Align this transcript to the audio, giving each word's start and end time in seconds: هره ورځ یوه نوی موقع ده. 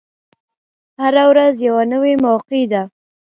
هره 1.01 1.23
ورځ 1.31 1.55
یوه 1.67 1.83
نوی 1.93 2.13
موقع 2.25 2.63
ده. 2.71 2.81